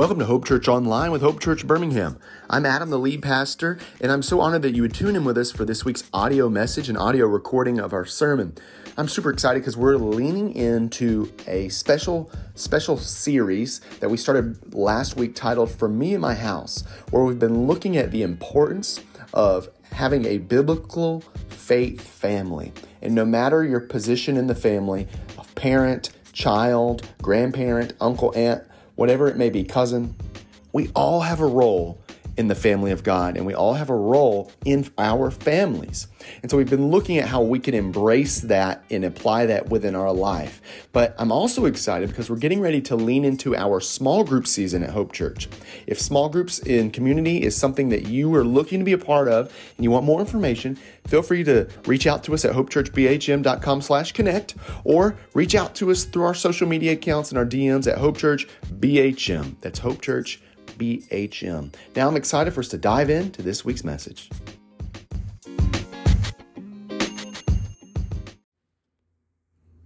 [0.00, 2.18] Welcome to Hope Church Online with Hope Church Birmingham.
[2.48, 5.36] I'm Adam, the lead pastor, and I'm so honored that you would tune in with
[5.36, 8.54] us for this week's audio message and audio recording of our sermon.
[8.96, 15.18] I'm super excited because we're leaning into a special, special series that we started last
[15.18, 19.00] week titled For Me and My House, where we've been looking at the importance
[19.34, 21.20] of having a biblical
[21.50, 22.72] faith family.
[23.02, 25.08] And no matter your position in the family,
[25.56, 28.64] parent, child, grandparent, uncle, aunt,
[29.00, 30.14] whatever it may be, cousin,
[30.74, 31.98] we all have a role
[32.36, 36.06] in the family of God and we all have a role in our families.
[36.42, 39.94] And so we've been looking at how we can embrace that and apply that within
[39.94, 40.60] our life.
[40.92, 44.82] But I'm also excited because we're getting ready to lean into our small group season
[44.82, 45.48] at Hope Church.
[45.86, 49.28] If small groups in community is something that you are looking to be a part
[49.28, 53.82] of and you want more information, feel free to reach out to us at hopechurchbhm.com
[53.82, 57.90] slash connect or reach out to us through our social media accounts and our DMs
[57.90, 58.46] at Hope Church
[58.78, 59.56] BHM.
[59.60, 60.40] That's Hope Church
[60.80, 61.74] BHM.
[61.94, 64.30] Now I'm excited for us to dive into this week's message.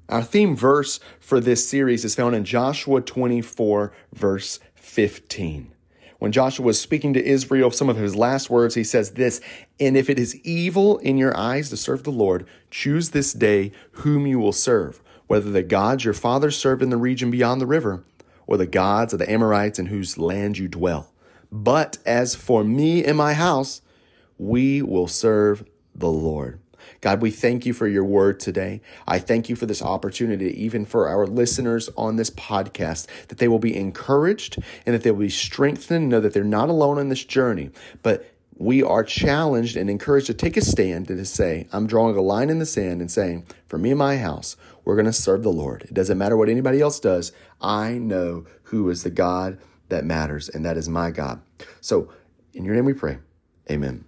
[0.08, 5.72] Our theme verse for this series is found in Joshua 24, verse 15.
[6.20, 9.40] When Joshua was speaking to Israel, some of his last words, he says this
[9.80, 13.72] And if it is evil in your eyes to serve the Lord, choose this day
[13.92, 17.66] whom you will serve, whether the gods your fathers served in the region beyond the
[17.66, 18.04] river,
[18.46, 21.12] or the gods of the Amorites in whose land you dwell.
[21.50, 23.80] But as for me and my house,
[24.38, 25.64] we will serve
[25.94, 26.60] the Lord.
[27.00, 28.80] God, we thank you for your word today.
[29.06, 33.48] I thank you for this opportunity, even for our listeners on this podcast, that they
[33.48, 37.10] will be encouraged and that they will be strengthened know that they're not alone in
[37.10, 37.70] this journey,
[38.02, 42.16] but we are challenged and encouraged to take a stand and to say, I'm drawing
[42.16, 45.12] a line in the sand and saying, for me and my house, we're going to
[45.12, 45.82] serve the Lord.
[45.82, 47.32] It doesn't matter what anybody else does.
[47.60, 51.40] I know who is the God that matters, and that is my God.
[51.80, 52.10] So,
[52.52, 53.18] in your name we pray.
[53.70, 54.04] Amen.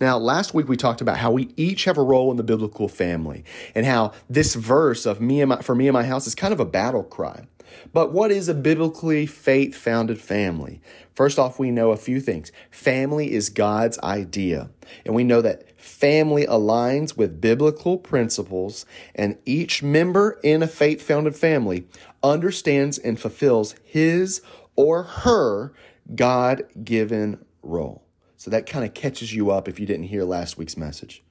[0.00, 2.88] Now, last week we talked about how we each have a role in the biblical
[2.88, 6.34] family and how this verse of me and my, for me and my house is
[6.34, 7.46] kind of a battle cry.
[7.92, 10.80] But what is a biblically faith founded family?
[11.14, 12.52] First off, we know a few things.
[12.70, 14.70] Family is God's idea.
[15.04, 21.02] And we know that family aligns with biblical principles, and each member in a faith
[21.02, 21.86] founded family
[22.22, 24.40] understands and fulfills his
[24.76, 25.72] or her
[26.14, 28.04] God given role.
[28.36, 31.22] So that kind of catches you up if you didn't hear last week's message.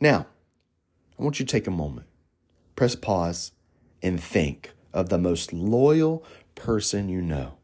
[0.00, 0.26] Now,
[1.18, 2.06] I want you to take a moment,
[2.76, 3.52] press pause,
[4.02, 7.54] and think of the most loyal person you know.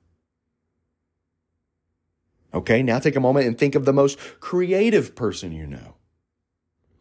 [2.53, 5.97] Okay, now take a moment and think of the most creative person you know.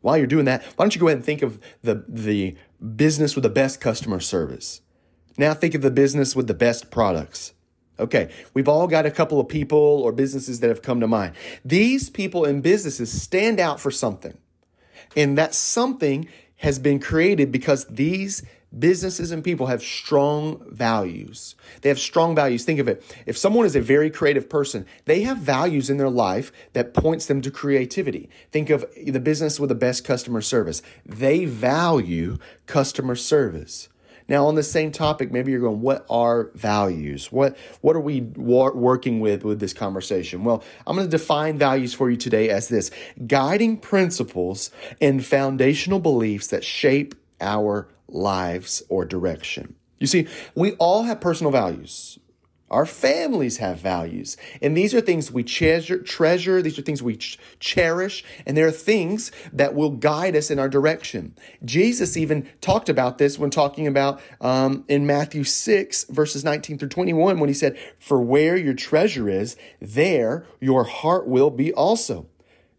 [0.01, 2.57] While you're doing that, why don't you go ahead and think of the, the
[2.95, 4.81] business with the best customer service?
[5.37, 7.53] Now think of the business with the best products.
[7.99, 11.35] Okay, we've all got a couple of people or businesses that have come to mind.
[11.63, 14.37] These people and businesses stand out for something.
[15.15, 18.41] And that something has been created because these
[18.77, 21.55] businesses and people have strong values.
[21.81, 22.65] They have strong values.
[22.65, 23.03] Think of it.
[23.25, 27.25] If someone is a very creative person, they have values in their life that points
[27.27, 28.29] them to creativity.
[28.51, 30.81] Think of the business with the best customer service.
[31.05, 33.89] They value customer service.
[34.27, 37.31] Now, on the same topic, maybe you're going, what are values?
[37.31, 40.43] What, what are we working with with this conversation?
[40.43, 42.89] Well, I'm going to define values for you today as this
[43.27, 49.75] guiding principles and foundational beliefs that shape our lives or direction.
[49.99, 52.19] You see, we all have personal values.
[52.73, 54.35] Our families have values.
[54.59, 56.59] And these are things we treasure, treasure.
[56.59, 58.23] These are things we ch- cherish.
[58.47, 61.35] And there are things that will guide us in our direction.
[61.63, 66.89] Jesus even talked about this when talking about um, in Matthew 6, verses 19 through
[66.89, 72.25] 21, when he said, For where your treasure is, there your heart will be also.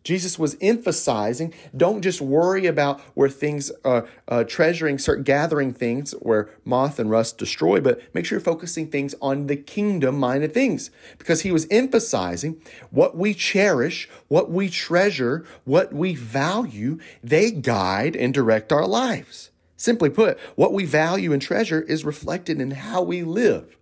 [0.04, 6.12] Jesus was emphasizing don't just worry about where things are uh, treasuring, start gathering things
[6.20, 10.52] where moth and rust destroy, but make sure you're focusing things on the kingdom minded
[10.52, 10.90] things.
[11.16, 12.60] Because he was emphasizing
[12.90, 19.50] what we cherish, what we treasure, what we value, they guide and direct our lives.
[19.78, 23.76] Simply put, what we value and treasure is reflected in how we live.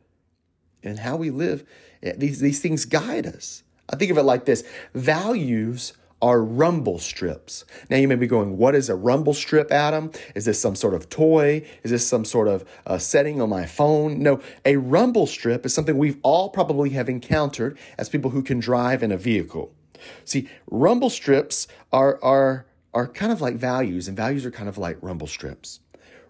[0.84, 1.64] And how we live,
[2.02, 3.62] eh, these, these things guide us.
[3.88, 4.64] I think of it like this
[4.94, 5.92] values
[6.22, 7.64] are rumble strips.
[7.90, 10.12] Now you may be going, what is a rumble strip, Adam?
[10.36, 11.66] Is this some sort of toy?
[11.82, 14.22] Is this some sort of uh, setting on my phone?
[14.22, 18.60] No, a rumble strip is something we've all probably have encountered as people who can
[18.60, 19.74] drive in a vehicle.
[20.24, 24.78] See, rumble strips are, are, are kind of like values, and values are kind of
[24.78, 25.80] like rumble strips.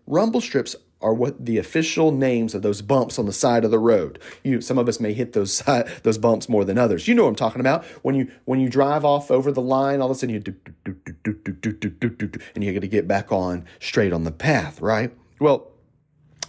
[0.07, 3.79] rumble strips are what the official names of those bumps on the side of the
[3.79, 4.19] road.
[4.43, 5.63] You, some of us may hit those
[6.03, 7.09] those bumps more than others.
[7.09, 7.85] You know what I'm talking about.
[8.03, 10.55] When you when you drive off over the line, all of a sudden you do,
[10.85, 13.65] do, do, do, do, do, do, do, do, and you got to get back on
[13.81, 15.13] straight on the path, right?
[15.41, 15.73] Well,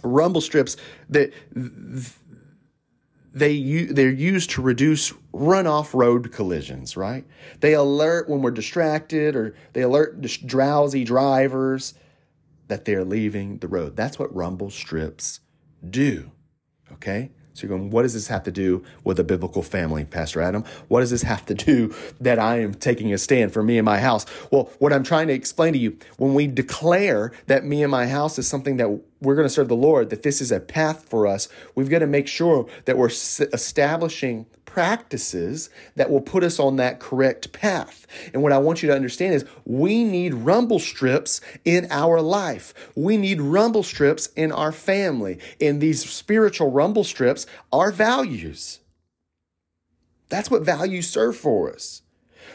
[0.02, 0.76] rumble strips
[1.08, 1.32] that
[3.34, 7.24] they they're used to reduce runoff road collisions, right?
[7.60, 11.94] They alert when we're distracted or they alert drowsy drivers
[12.68, 13.96] that they're leaving the road.
[13.96, 15.40] That's what rumble strips
[15.88, 16.30] do.
[16.92, 17.30] Okay?
[17.54, 20.64] So you're going, what does this have to do with a biblical family, Pastor Adam?
[20.88, 23.84] What does this have to do that I am taking a stand for me and
[23.84, 24.26] my house?
[24.50, 28.08] Well, what I'm trying to explain to you, when we declare that me and my
[28.08, 31.08] house is something that we're going to serve the Lord, that this is a path
[31.08, 36.58] for us, we've got to make sure that we're establishing practices that will put us
[36.58, 38.08] on that correct path.
[38.32, 42.74] And what I want you to understand is we need rumble strips in our life.
[42.96, 45.38] We need rumble strips in our family.
[45.60, 48.80] And these spiritual rumble strips are values.
[50.28, 52.02] That's what values serve for us.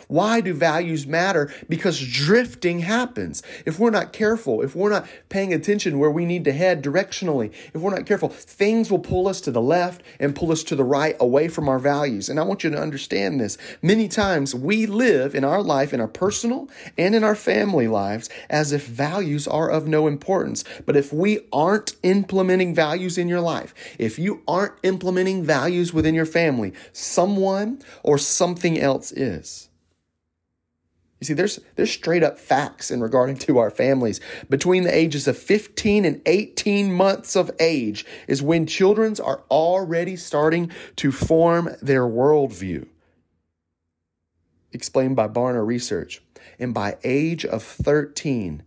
[0.09, 1.53] Why do values matter?
[1.69, 3.43] Because drifting happens.
[3.63, 7.53] If we're not careful, if we're not paying attention where we need to head directionally,
[7.75, 10.75] if we're not careful, things will pull us to the left and pull us to
[10.75, 12.27] the right away from our values.
[12.27, 13.59] And I want you to understand this.
[13.83, 18.31] Many times we live in our life, in our personal and in our family lives,
[18.49, 20.63] as if values are of no importance.
[20.87, 26.15] But if we aren't implementing values in your life, if you aren't implementing values within
[26.15, 29.68] your family, someone or something else is.
[31.19, 34.21] You see, there's there's straight up facts in regarding to our families.
[34.49, 40.15] Between the ages of 15 and 18 months of age is when children are already
[40.15, 42.87] starting to form their worldview.
[44.71, 46.21] Explained by Barna Research.
[46.57, 48.63] And by age of 13,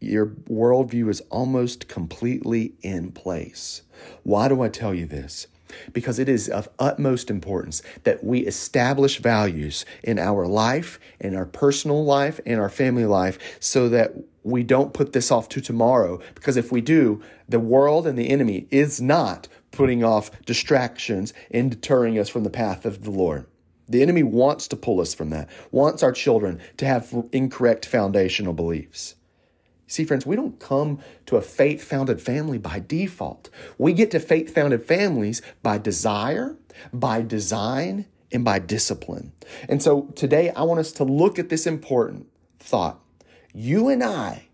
[0.00, 3.82] your worldview is almost completely in place.
[4.22, 5.46] Why do I tell you this?
[5.92, 11.46] Because it is of utmost importance that we establish values in our life, in our
[11.46, 14.12] personal life, in our family life, so that
[14.42, 16.20] we don't put this off to tomorrow.
[16.34, 21.70] Because if we do, the world and the enemy is not putting off distractions and
[21.70, 23.46] deterring us from the path of the Lord.
[23.88, 28.52] The enemy wants to pull us from that, wants our children to have incorrect foundational
[28.52, 29.16] beliefs.
[29.90, 33.50] See, friends, we don't come to a faith founded family by default.
[33.76, 36.56] We get to faith founded families by desire,
[36.92, 39.32] by design, and by discipline.
[39.68, 42.28] And so today I want us to look at this important
[42.60, 43.00] thought.
[43.52, 44.50] You and I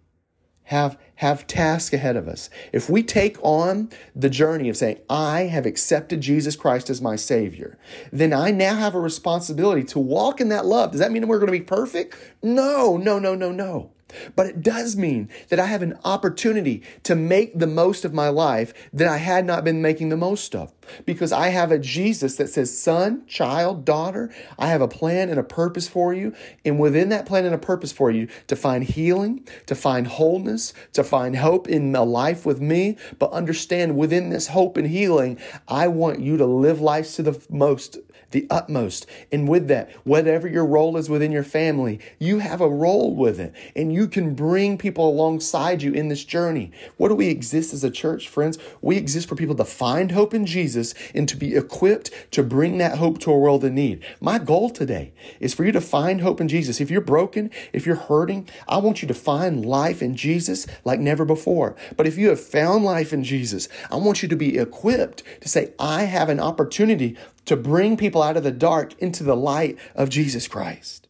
[0.65, 2.49] have have tasks ahead of us.
[2.73, 7.17] If we take on the journey of saying, I have accepted Jesus Christ as my
[7.17, 7.79] Savior,
[8.11, 10.93] then I now have a responsibility to walk in that love.
[10.93, 12.17] Does that mean we're going to be perfect?
[12.43, 13.93] No, no, no, no, no.
[14.35, 18.29] But it does mean that I have an opportunity to make the most of my
[18.29, 20.73] life that I had not been making the most of.
[21.05, 25.39] Because I have a Jesus that says, son, child, daughter, I have a plan and
[25.39, 26.33] a purpose for you.
[26.65, 30.73] And within that plan and a purpose for you, to find healing, to find wholeness,
[30.93, 32.97] to find hope in a life with me.
[33.19, 37.45] But understand within this hope and healing, I want you to live life to the
[37.51, 37.99] most
[38.37, 39.07] the utmost.
[39.33, 43.41] And with that, whatever your role is within your family, you have a role with
[43.41, 46.71] it and you can bring people alongside you in this journey.
[46.99, 48.59] What do we exist as a church, friends?
[48.83, 52.77] We exist for people to find hope in Jesus and to be equipped to bring
[52.77, 54.05] that hope to a world in need.
[54.21, 56.79] My goal today is for you to find hope in Jesus.
[56.79, 61.01] If you're broken, if you're hurting, I want you to find life in Jesus like
[61.01, 61.75] never before.
[61.97, 65.49] But if you have found life in Jesus, I want you to be equipped to
[65.49, 67.17] say, I have an opportunity
[67.47, 71.09] to bring people out of the dark into the light of Jesus Christ.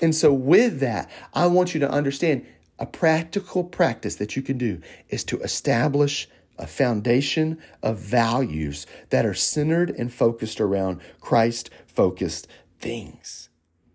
[0.00, 2.46] And so, with that, I want you to understand
[2.78, 6.28] a practical practice that you can do is to establish
[6.58, 12.46] a foundation of values that are centered and focused around Christ focused
[12.78, 13.48] things.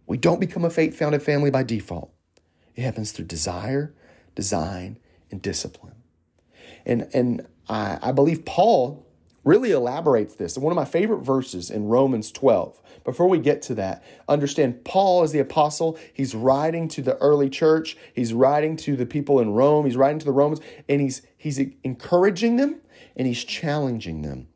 [0.07, 2.11] We don't become a faith founded family by default,
[2.75, 3.93] it happens through desire,
[4.33, 4.99] design,
[5.31, 5.95] and discipline.
[6.85, 9.05] And, and I, I believe Paul
[9.45, 10.57] really elaborates this.
[10.57, 12.81] And one of my favorite verses in Romans 12.
[13.05, 15.97] Before we get to that, understand Paul is the apostle.
[16.11, 17.95] He's writing to the early church.
[18.13, 19.85] He's writing to the people in Rome.
[19.85, 20.59] He's writing to the Romans
[20.89, 22.81] and he's he's encouraging them
[23.15, 24.47] and he's challenging them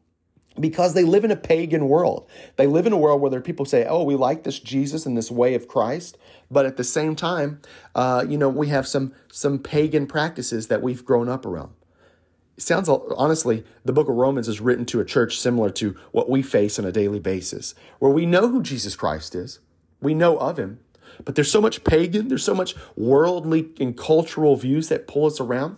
[0.59, 2.27] because they live in a pagan world.
[2.55, 5.05] They live in a world where there are people say, "Oh, we like this Jesus
[5.05, 6.17] and this way of Christ,"
[6.49, 7.61] but at the same time,
[7.95, 11.71] uh, you know, we have some some pagan practices that we've grown up around.
[12.59, 16.41] Sounds honestly, the book of Romans is written to a church similar to what we
[16.41, 19.59] face on a daily basis, where we know who Jesus Christ is,
[20.01, 20.79] we know of him,
[21.23, 25.39] but there's so much pagan, there's so much worldly and cultural views that pull us
[25.39, 25.77] around.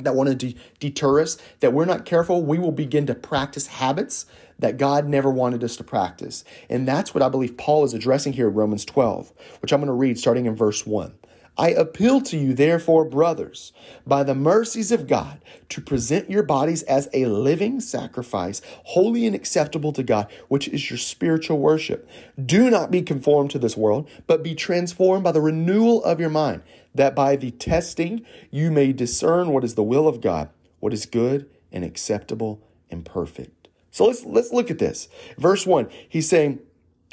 [0.00, 3.68] that want to de- deter us, that we're not careful, we will begin to practice
[3.68, 4.26] habits
[4.58, 6.44] that God never wanted us to practice.
[6.68, 9.86] And that's what I believe Paul is addressing here in Romans 12, which I'm going
[9.86, 11.14] to read starting in verse 1.
[11.56, 13.72] I appeal to you, therefore, brothers,
[14.04, 19.36] by the mercies of God, to present your bodies as a living sacrifice, holy and
[19.36, 22.08] acceptable to God, which is your spiritual worship.
[22.44, 26.30] Do not be conformed to this world, but be transformed by the renewal of your
[26.30, 30.92] mind, that by the testing you may discern what is the will of God, what
[30.92, 33.68] is good and acceptable and perfect.
[33.92, 35.08] So let's let's look at this.
[35.38, 36.58] Verse 1, he's saying,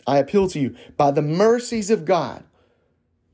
[0.07, 2.43] I appeal to you by the mercies of God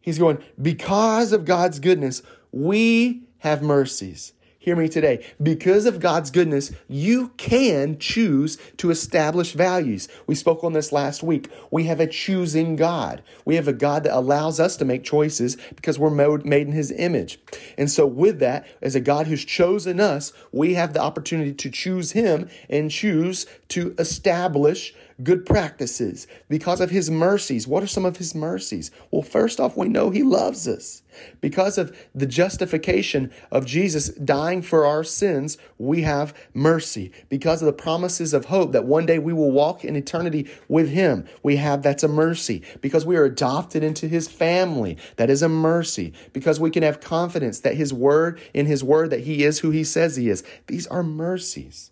[0.07, 2.23] He's going, because of God's goodness,
[2.53, 4.31] we have mercies.
[4.57, 5.25] Hear me today.
[5.43, 10.07] Because of God's goodness, you can choose to establish values.
[10.25, 11.49] We spoke on this last week.
[11.71, 13.21] We have a choosing God.
[13.43, 16.89] We have a God that allows us to make choices because we're made in his
[16.91, 17.37] image.
[17.77, 21.69] And so, with that, as a God who's chosen us, we have the opportunity to
[21.69, 27.67] choose him and choose to establish good practices because of his mercies.
[27.67, 28.91] What are some of his mercies?
[29.11, 31.01] Well, first off, we know he loves us.
[31.41, 37.11] Because of the justification of Jesus dying for our sins, we have mercy.
[37.29, 40.89] Because of the promises of hope that one day we will walk in eternity with
[40.89, 42.61] him, we have that's a mercy.
[42.81, 46.13] Because we are adopted into his family, that is a mercy.
[46.33, 49.71] Because we can have confidence that his word, in his word, that he is who
[49.71, 50.43] he says he is.
[50.67, 51.91] These are mercies.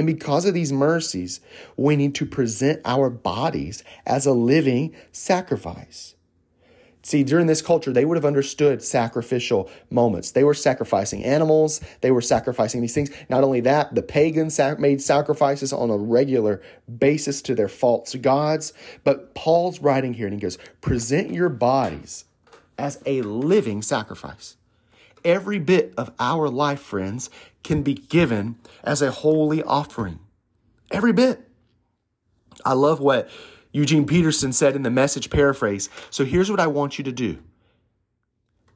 [0.00, 1.40] And because of these mercies,
[1.76, 6.14] we need to present our bodies as a living sacrifice.
[7.02, 10.30] See, during this culture, they would have understood sacrificial moments.
[10.30, 13.10] They were sacrificing animals, they were sacrificing these things.
[13.28, 16.62] Not only that, the pagans made sacrifices on a regular
[16.98, 18.72] basis to their false gods.
[19.04, 22.24] But Paul's writing here and he goes, present your bodies
[22.78, 24.56] as a living sacrifice.
[25.24, 27.30] Every bit of our life, friends,
[27.62, 30.18] can be given as a holy offering.
[30.90, 31.48] Every bit.
[32.64, 33.28] I love what
[33.72, 35.88] Eugene Peterson said in the message paraphrase.
[36.10, 37.38] So here's what I want you to do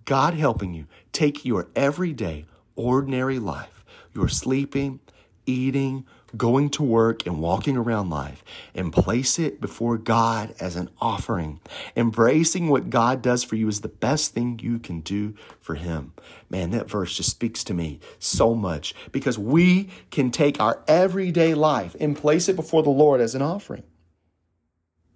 [0.04, 2.46] God helping you take your everyday,
[2.76, 3.84] ordinary life,
[4.14, 5.00] your sleeping,
[5.46, 10.90] eating, going to work and walking around life and place it before God as an
[11.00, 11.60] offering.
[11.96, 16.12] Embracing what God does for you is the best thing you can do for Him.
[16.50, 21.54] Man, that verse just speaks to me so much because we can take our everyday
[21.54, 23.84] life and place it before the Lord as an offering.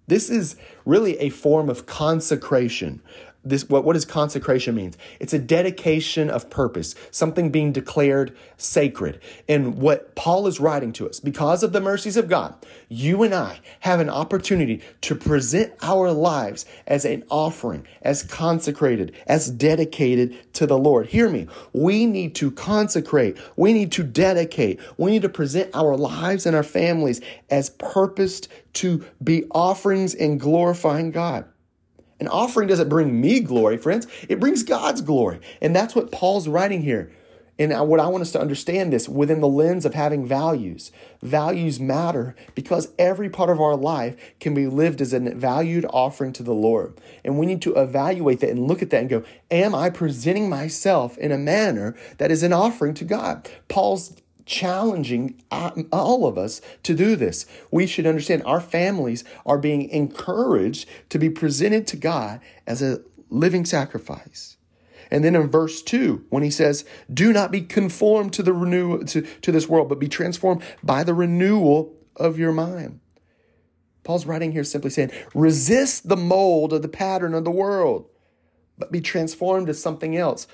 [0.09, 3.03] This is really a form of consecration,
[3.43, 4.97] this what, what does consecration means.
[5.19, 9.19] It's a dedication of purpose something being declared sacred.
[9.47, 12.55] And what paul is writing to us because of the mercies of god
[12.89, 19.13] you and i have an opportunity to present our lives as an offering as consecrated
[19.27, 21.07] as dedicated to the lord.
[21.07, 21.47] Hear me.
[21.73, 23.37] We need to consecrate.
[23.55, 24.79] We need to dedicate.
[24.97, 30.39] We need to present our lives and our families as purposed to be offerings and
[30.39, 31.45] glorifying god
[32.19, 34.07] an offering doesn't bring me glory, friends.
[34.27, 35.39] It brings God's glory.
[35.61, 37.11] And that's what Paul's writing here.
[37.59, 40.93] And what I want us to understand this within the lens of having values.
[41.21, 46.31] Values matter because every part of our life can be lived as a valued offering
[46.33, 46.93] to the Lord.
[47.25, 50.49] And we need to evaluate that and look at that and go, Am I presenting
[50.49, 53.49] myself in a manner that is an offering to God?
[53.67, 54.15] Paul's
[54.49, 57.45] challenging uh, all of us to do this.
[57.69, 63.01] We should understand our families are being encouraged to be presented to God as a
[63.29, 64.57] living sacrifice.
[65.11, 69.03] And then in verse 2, when he says, Do not be conformed to the renew
[69.03, 72.99] to, to this world, but be transformed by the renewal of your mind.
[74.03, 78.07] Paul's writing here simply saying, resist the mold of the pattern of the world,
[78.79, 80.47] but be transformed to something else.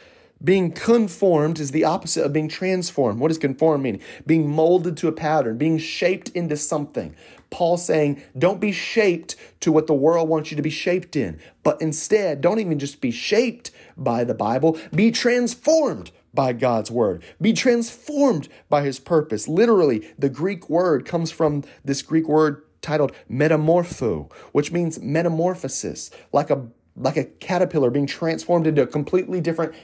[0.44, 3.20] Being conformed is the opposite of being transformed.
[3.20, 4.02] What does conform mean?
[4.26, 7.16] Being molded to a pattern, being shaped into something.
[7.50, 11.40] Paul saying, don't be shaped to what the world wants you to be shaped in,
[11.64, 17.24] but instead, don't even just be shaped by the Bible, be transformed by God's word.
[17.42, 19.48] Be transformed by his purpose.
[19.48, 26.50] Literally, the Greek word comes from this Greek word titled metamorpho, which means metamorphosis, like
[26.50, 29.76] a like a caterpillar being transformed into a completely different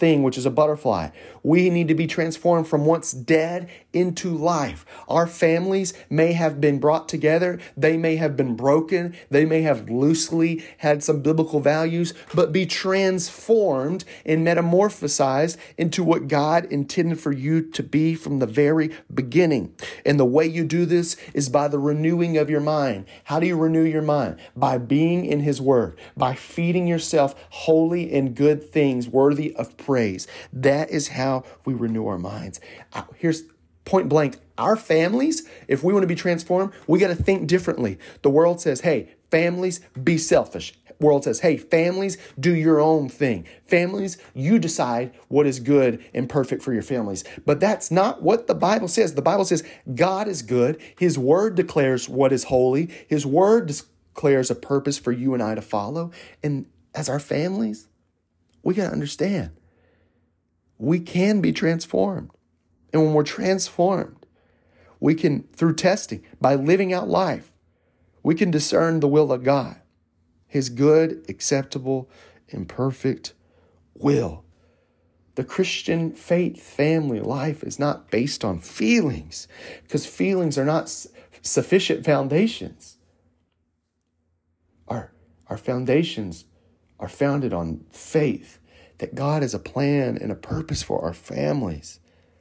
[0.00, 1.10] thing, which is a butterfly.
[1.42, 4.84] We need to be transformed from once dead into life.
[5.08, 9.90] Our families may have been brought together, they may have been broken, they may have
[9.90, 17.32] loosely had some biblical values, but be transformed and metamorphosized into what God intended for
[17.32, 19.74] you to be from the very beginning.
[20.06, 23.04] And the way you do this is by the renewing of your mind.
[23.24, 24.38] How do you renew your mind?
[24.56, 29.89] By being in His Word, by feeding yourself holy and good things worthy of praise
[29.90, 30.28] praise.
[30.52, 32.60] That is how we renew our minds.
[32.92, 33.42] Uh, here's
[33.84, 37.98] point blank our families, if we want to be transformed, we got to think differently.
[38.22, 40.74] The world says, hey, families, be selfish.
[41.00, 43.48] World says, hey, families, do your own thing.
[43.66, 47.24] Families, you decide what is good and perfect for your families.
[47.44, 49.14] But that's not what the Bible says.
[49.14, 50.80] The Bible says God is good.
[51.00, 52.90] His word declares what is holy.
[53.08, 53.74] His word
[54.14, 56.12] declares a purpose for you and I to follow.
[56.44, 57.88] And as our families,
[58.62, 59.50] we got to understand
[60.80, 62.30] we can be transformed.
[62.92, 64.26] And when we're transformed,
[64.98, 67.52] we can, through testing, by living out life,
[68.22, 69.76] we can discern the will of God,
[70.46, 72.10] His good, acceptable,
[72.50, 73.34] and perfect
[73.94, 74.44] will.
[75.34, 79.48] The Christian faith family life is not based on feelings
[79.82, 80.92] because feelings are not
[81.42, 82.96] sufficient foundations.
[84.88, 85.12] Our,
[85.46, 86.46] our foundations
[86.98, 88.59] are founded on faith
[89.00, 92.00] that God has a plan and a purpose for our families.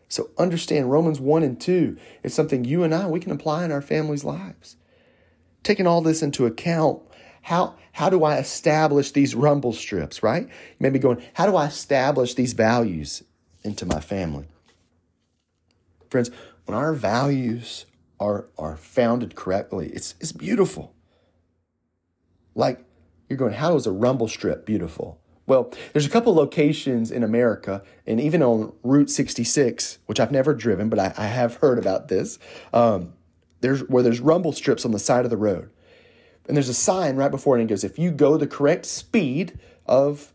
[0.09, 3.71] So understand Romans 1 and 2 is something you and I we can apply in
[3.71, 4.75] our families' lives.
[5.63, 7.01] Taking all this into account,
[7.41, 10.43] how how do I establish these rumble strips, right?
[10.43, 13.23] You may be going, how do I establish these values
[13.63, 14.47] into my family?
[16.09, 16.29] Friends,
[16.65, 17.85] when our values
[18.19, 20.93] are are founded correctly, it's it's beautiful.
[22.53, 22.83] Like
[23.29, 25.21] you're going, how is a rumble strip beautiful?
[25.49, 30.53] Well, there's a couple locations in America, and even on Route 66, which I've never
[30.53, 32.37] driven, but I, I have heard about this.
[32.71, 33.13] Um,
[33.61, 35.71] there's where there's rumble strips on the side of the road,
[36.47, 38.85] and there's a sign right before it and it goes, "If you go the correct
[38.85, 40.33] speed of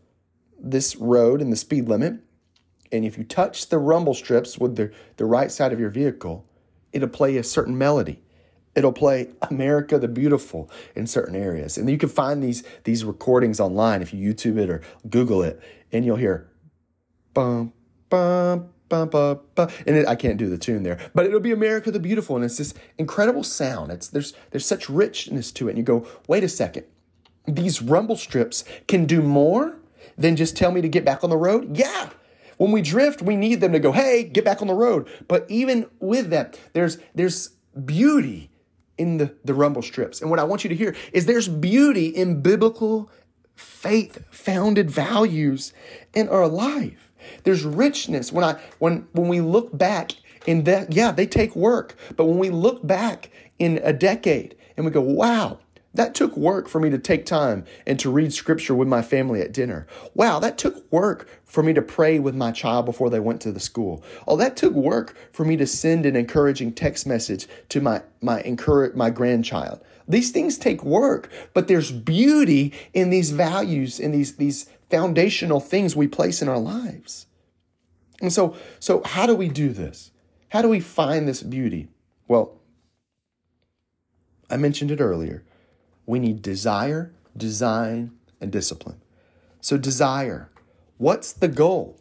[0.59, 2.15] this road and the speed limit,
[2.91, 6.45] and if you touch the rumble strips with the the right side of your vehicle,
[6.91, 8.24] it'll play a certain melody."
[8.75, 11.77] It'll play America the Beautiful in certain areas.
[11.77, 15.61] And you can find these these recordings online if you YouTube it or Google it,
[15.91, 16.49] and you'll hear
[17.33, 17.73] bum
[18.09, 19.69] bum bum bum bum.
[19.87, 22.45] And it, I can't do the tune there, but it'll be America the Beautiful, and
[22.45, 23.91] it's this incredible sound.
[23.91, 26.85] It's there's there's such richness to it, and you go, wait a second,
[27.47, 29.77] these rumble strips can do more
[30.17, 31.77] than just tell me to get back on the road.
[31.77, 32.09] Yeah.
[32.57, 35.09] When we drift, we need them to go, hey, get back on the road.
[35.27, 37.49] But even with that, there's there's
[37.83, 38.49] beauty
[38.97, 40.21] in the, the rumble strips.
[40.21, 43.09] And what I want you to hear is there's beauty in biblical
[43.55, 45.73] faith founded values
[46.13, 47.11] in our life.
[47.43, 50.11] There's richness when I when when we look back
[50.45, 54.85] in that yeah, they take work, but when we look back in a decade and
[54.85, 55.59] we go, "Wow,
[55.95, 59.41] that took work for me to take time and to read scripture with my family
[59.41, 59.87] at dinner.
[60.13, 63.51] Wow, that took work for me to pray with my child before they went to
[63.51, 64.03] the school.
[64.27, 68.43] Oh, that took work for me to send an encouraging text message to my my
[68.93, 69.79] my grandchild.
[70.07, 75.95] These things take work, but there's beauty in these values in these these foundational things
[75.95, 77.25] we place in our lives.
[78.21, 80.11] And so so how do we do this?
[80.49, 81.87] How do we find this beauty?
[82.27, 82.59] Well,
[84.49, 85.44] I mentioned it earlier
[86.05, 89.01] we need desire, design, and discipline.
[89.61, 90.49] So, desire,
[90.97, 91.99] what's the goal?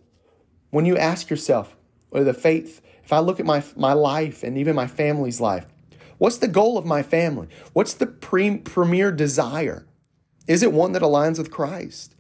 [0.71, 1.77] When you ask yourself,
[2.11, 5.67] or the faith, if I look at my, my life and even my family's life,
[6.19, 7.49] what's the goal of my family?
[7.73, 9.87] What's the pre- premier desire?
[10.47, 12.15] Is it one that aligns with Christ?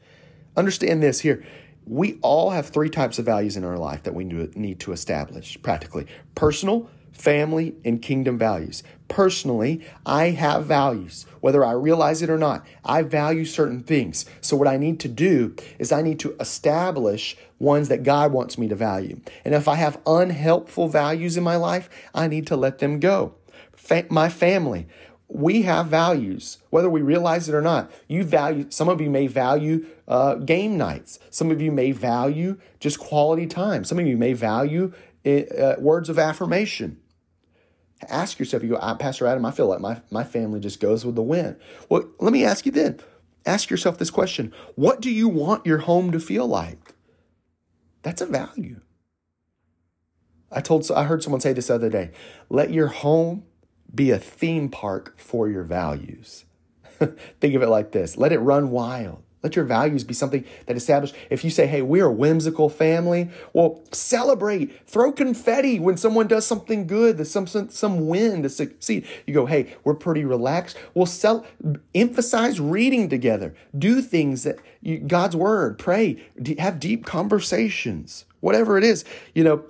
[0.56, 1.44] Understand this here.
[1.86, 5.60] We all have three types of values in our life that we need to establish
[5.62, 8.82] practically personal, family, and kingdom values.
[9.08, 12.66] Personally, I have values, whether I realize it or not.
[12.84, 14.26] I value certain things.
[14.40, 18.58] So, what I need to do is I need to establish ones that God wants
[18.58, 19.20] me to value.
[19.44, 23.34] And if I have unhelpful values in my life, I need to let them go.
[23.72, 24.88] Fa- my family,
[25.28, 27.90] we have values, whether we realize it or not.
[28.08, 31.18] You value, some of you may value uh, game nights.
[31.30, 33.84] Some of you may value just quality time.
[33.84, 34.92] Some of you may value
[35.26, 37.00] uh, words of affirmation
[38.08, 41.14] ask yourself, you go, Pastor Adam, I feel like my, my family just goes with
[41.14, 41.56] the wind.
[41.88, 43.00] Well, let me ask you then.
[43.46, 46.94] Ask yourself this question What do you want your home to feel like?
[48.02, 48.80] That's a value.
[50.50, 52.12] I told I heard someone say this other day.
[52.48, 53.44] Let your home
[53.92, 56.44] be a theme park for your values.
[57.40, 58.16] Think of it like this.
[58.16, 59.22] Let it run wild.
[59.44, 61.12] Let your values be something that establish.
[61.28, 66.46] If you say, hey, we're a whimsical family, well, celebrate, throw confetti when someone does
[66.46, 69.06] something good, there's some, some, some win to succeed.
[69.26, 70.78] You go, hey, we're pretty relaxed.
[70.94, 71.44] We'll sell,
[71.94, 76.24] emphasize reading together, do things that you, God's word, pray,
[76.58, 79.04] have deep conversations, whatever it is.
[79.34, 79.64] You know,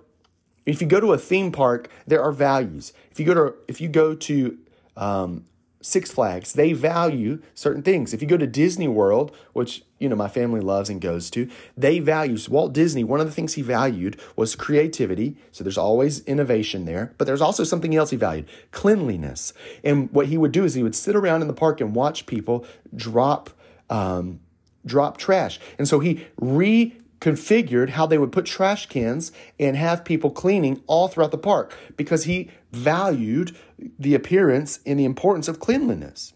[0.66, 2.92] if you go to a theme park, there are values.
[3.10, 4.56] If you go to, if you go to,
[4.96, 5.46] um,
[5.84, 8.14] Six Flags, they value certain things.
[8.14, 11.46] If you go to Disney World, which you know my family loves and goes to,
[11.76, 13.04] they value Walt Disney.
[13.04, 15.36] One of the things he valued was creativity.
[15.52, 19.52] So there's always innovation there, but there's also something else he valued: cleanliness.
[19.84, 22.24] And what he would do is he would sit around in the park and watch
[22.24, 22.64] people
[22.96, 23.50] drop
[23.90, 24.40] um,
[24.86, 25.60] drop trash.
[25.78, 30.82] And so he re configured how they would put trash cans and have people cleaning
[30.86, 33.56] all throughout the park because he valued
[33.98, 36.34] the appearance and the importance of cleanliness.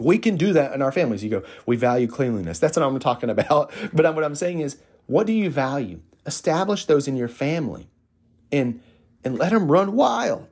[0.00, 1.22] We can do that in our families.
[1.22, 2.58] You go, we value cleanliness.
[2.58, 3.70] That's what I'm talking about.
[3.92, 6.00] But what I'm saying is, what do you value?
[6.24, 7.90] Establish those in your family
[8.50, 8.80] and,
[9.22, 10.48] and let them run wild.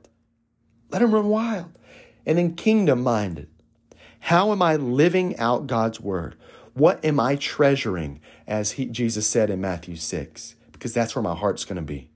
[0.91, 1.71] Let them run wild.
[2.27, 3.47] And then kingdom minded.
[4.19, 6.35] How am I living out God's word?
[6.77, 10.55] What am I treasuring, as he, Jesus said in Matthew 6?
[10.71, 12.11] Because that's where my heart's going to be.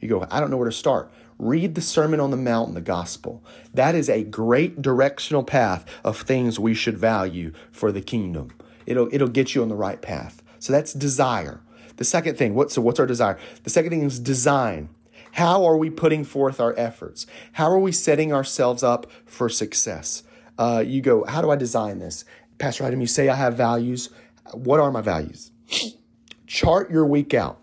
[0.00, 1.12] You go, I don't know where to start.
[1.38, 3.44] Read the Sermon on the Mount the Gospel.
[3.74, 8.52] That is a great directional path of things we should value for the kingdom.
[8.86, 10.42] It'll, it'll get you on the right path.
[10.58, 11.60] So that's desire.
[11.96, 13.38] The second thing, what, so what's our desire?
[13.64, 14.88] The second thing is design.
[15.32, 17.26] How are we putting forth our efforts?
[17.52, 20.22] How are we setting ourselves up for success?
[20.56, 22.24] Uh, you go, how do I design this?
[22.58, 24.10] Pastor Adam, you say I have values.
[24.52, 25.50] What are my values?
[26.46, 27.58] Chart your week out.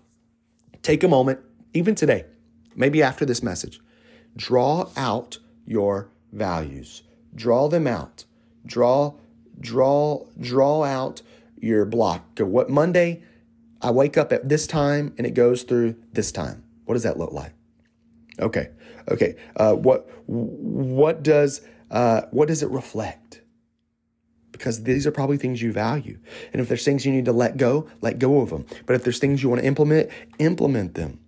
[0.82, 1.40] Take a moment,
[1.74, 2.26] even today,
[2.76, 3.80] maybe after this message,
[4.36, 7.04] draw out your values.
[7.36, 8.26] Draw them out.
[8.66, 9.14] Draw,
[9.60, 11.22] draw, draw out
[11.58, 12.36] your block.
[12.36, 13.24] Go, what Monday,
[13.82, 16.64] I wake up at this time and it goes through this time.
[16.86, 17.54] What does that look like?
[18.40, 18.70] Okay,
[19.10, 19.36] okay.
[19.56, 23.41] Uh, what what does uh, what does it reflect?
[24.62, 26.20] Because these are probably things you value.
[26.54, 28.68] And if there's things you need to let go, let go of them.
[28.86, 31.20] But if there's things you want to implement, implement them.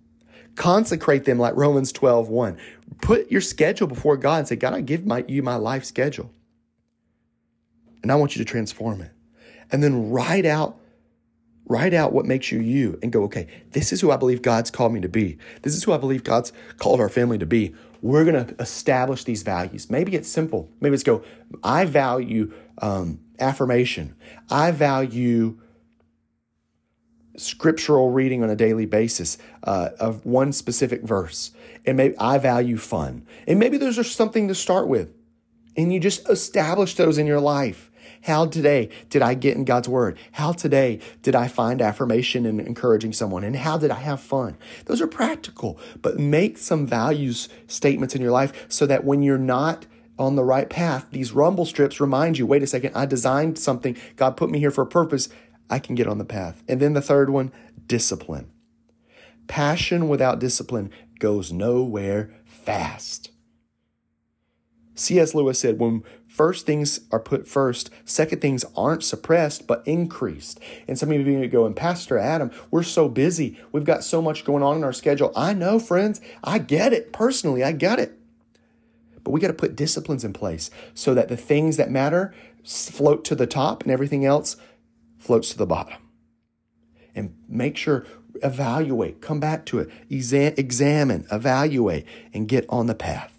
[0.54, 2.56] Consecrate them like Romans 12, 1.
[3.02, 6.30] Put your schedule before God and say, God, I give my, you my life schedule.
[8.04, 9.10] And I want you to transform it.
[9.72, 10.78] And then write out
[11.66, 14.70] Write out what makes you you and go, okay, this is who I believe God's
[14.70, 15.38] called me to be.
[15.62, 17.74] This is who I believe God's called our family to be.
[18.02, 19.88] We're going to establish these values.
[19.88, 20.70] Maybe it's simple.
[20.80, 21.24] Maybe it's go,
[21.62, 24.14] I value um, affirmation.
[24.50, 25.58] I value
[27.36, 31.50] scriptural reading on a daily basis uh, of one specific verse.
[31.84, 33.26] And maybe I value fun.
[33.46, 35.12] And maybe those are something to start with.
[35.76, 37.90] And you just establish those in your life.
[38.22, 40.18] How today did I get in God's word?
[40.32, 43.44] How today did I find affirmation and encouraging someone?
[43.44, 44.56] And how did I have fun?
[44.86, 49.36] Those are practical, but make some values statements in your life so that when you're
[49.36, 49.84] not
[50.18, 53.96] on the right path, these rumble strips remind you wait a second, I designed something.
[54.16, 55.28] God put me here for a purpose.
[55.68, 56.62] I can get on the path.
[56.68, 57.52] And then the third one,
[57.86, 58.50] discipline.
[59.46, 63.30] Passion without discipline goes nowhere fast.
[64.96, 65.34] C.S.
[65.34, 70.60] Lewis said, when first things are put first, second things aren't suppressed, but increased.
[70.86, 73.58] And some of you go, and Pastor Adam, we're so busy.
[73.72, 75.32] We've got so much going on in our schedule.
[75.34, 76.20] I know, friends.
[76.44, 77.12] I get it.
[77.12, 78.18] Personally, I get it.
[79.24, 82.34] But we got to put disciplines in place so that the things that matter
[82.64, 84.56] float to the top and everything else
[85.18, 85.98] floats to the bottom.
[87.14, 88.06] And make sure,
[88.42, 93.32] evaluate, come back to it, examine, evaluate, and get on the path.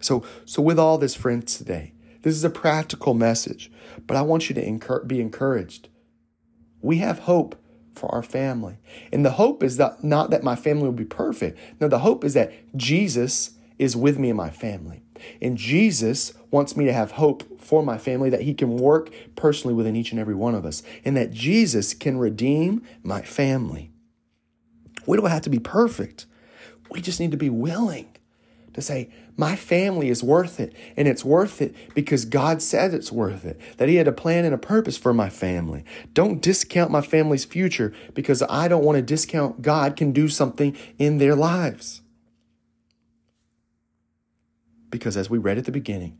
[0.00, 3.70] So, so with all this, friends, today, this is a practical message,
[4.06, 5.88] but I want you to be encouraged.
[6.80, 7.56] We have hope
[7.94, 8.78] for our family.
[9.12, 11.58] And the hope is that not that my family will be perfect.
[11.80, 15.02] No, the hope is that Jesus is with me and my family.
[15.40, 19.74] And Jesus wants me to have hope for my family that he can work personally
[19.74, 23.90] within each and every one of us and that Jesus can redeem my family.
[25.06, 26.26] We don't have to be perfect.
[26.90, 28.08] We just need to be willing
[28.74, 30.74] to say, my family is worth it.
[30.96, 34.44] And it's worth it because God said it's worth it, that He had a plan
[34.44, 35.84] and a purpose for my family.
[36.12, 40.76] Don't discount my family's future because I don't want to discount God can do something
[40.98, 42.01] in their lives.
[44.92, 46.18] Because as we read at the beginning,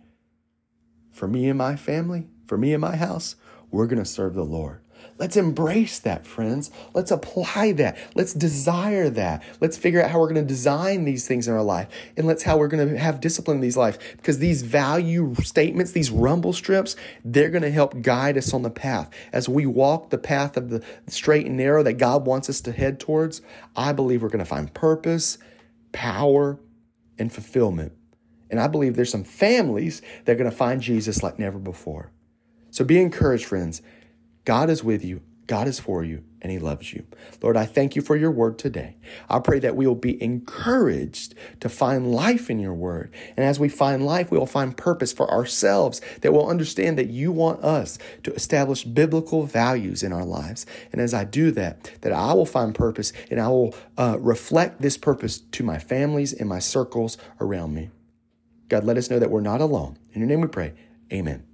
[1.12, 3.36] for me and my family, for me and my house,
[3.70, 4.80] we're going to serve the Lord.
[5.18, 6.70] Let's embrace that, friends.
[6.94, 7.98] Let's apply that.
[8.14, 9.42] Let's desire that.
[9.60, 11.88] Let's figure out how we're going to design these things in our life.
[12.16, 13.98] And let's how we're going to have discipline in these life.
[14.16, 18.70] Because these value statements, these rumble strips, they're going to help guide us on the
[18.70, 19.10] path.
[19.34, 22.72] As we walk the path of the straight and narrow that God wants us to
[22.72, 23.42] head towards,
[23.76, 25.36] I believe we're going to find purpose,
[25.92, 26.58] power,
[27.18, 27.92] and fulfillment
[28.52, 32.12] and I believe there's some families that are going to find Jesus like never before.
[32.70, 33.82] So be encouraged, friends.
[34.44, 35.22] God is with you.
[35.46, 37.06] God is for you and He loves you.
[37.42, 38.96] Lord, I thank you for your word today.
[39.28, 43.12] I pray that we will be encouraged to find life in your word.
[43.36, 47.08] And as we find life, we will find purpose for ourselves, that we'll understand that
[47.08, 50.66] you want us to establish biblical values in our lives.
[50.92, 54.82] And as I do that, that I will find purpose and I will uh, reflect
[54.82, 57.90] this purpose to my families and my circles around me.
[58.72, 59.98] God, let us know that we're not alone.
[60.14, 60.72] In your name we pray.
[61.12, 61.44] Amen.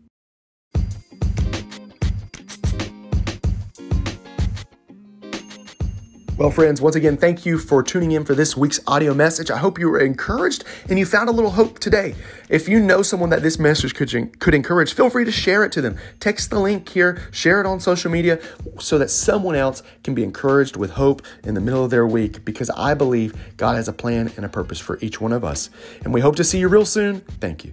[6.38, 9.50] Well, friends, once again, thank you for tuning in for this week's audio message.
[9.50, 12.14] I hope you were encouraged and you found a little hope today.
[12.48, 15.72] If you know someone that this message could, could encourage, feel free to share it
[15.72, 15.98] to them.
[16.20, 18.40] Text the link here, share it on social media
[18.78, 22.44] so that someone else can be encouraged with hope in the middle of their week
[22.44, 25.70] because I believe God has a plan and a purpose for each one of us.
[26.04, 27.20] And we hope to see you real soon.
[27.40, 27.72] Thank you.